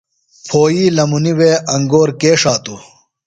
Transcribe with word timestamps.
پھوئی 0.47 0.83
لمُنی 0.95 1.33
انگور 1.73 2.09
کے 2.19 2.31
ݜاتوۡ؟ 2.41 2.79